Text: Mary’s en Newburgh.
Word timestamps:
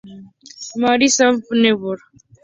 Mary’s 0.79 1.17
en 1.25 1.33
Newburgh. 1.61 2.05